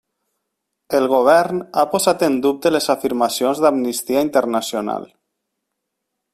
[0.99, 5.09] El govern ha posat en dubte les afirmacions d'Amnistia Internacional.